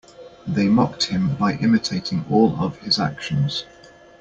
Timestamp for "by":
1.35-1.57